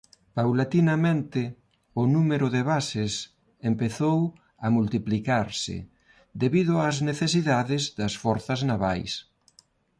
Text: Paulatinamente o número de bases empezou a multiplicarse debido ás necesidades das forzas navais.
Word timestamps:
Paulatinamente 0.37 1.41
o 2.01 2.03
número 2.15 2.47
de 2.55 2.61
bases 2.71 3.13
empezou 3.69 4.19
a 4.65 4.67
multiplicarse 4.75 5.75
debido 6.43 6.73
ás 6.87 6.97
necesidades 7.09 7.83
das 7.99 8.13
forzas 8.23 8.59
navais. 8.71 9.11